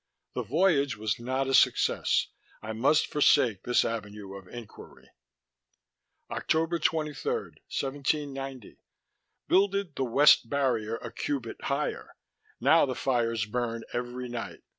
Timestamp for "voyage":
0.41-0.97